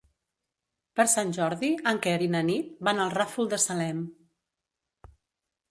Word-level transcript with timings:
Per 0.99 1.03
Sant 1.11 1.33
Jordi 1.37 1.69
en 1.91 2.01
Quer 2.07 2.15
i 2.29 2.31
na 2.37 2.41
Nit 2.49 2.73
van 2.89 3.03
al 3.05 3.13
Ràfol 3.19 3.53
de 3.53 3.61
Salem. 3.69 4.05